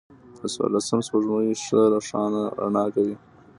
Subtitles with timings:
[0.37, 1.81] د څوارلسمم سپوږمۍ ښه
[2.59, 3.17] رڼا کړې وه.